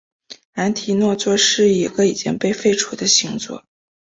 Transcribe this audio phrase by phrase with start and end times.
[0.53, 3.63] 安提诺座是一个已经被废除的星座。